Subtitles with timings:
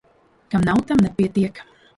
[0.55, 1.65] Kam nav, tam nepietiek.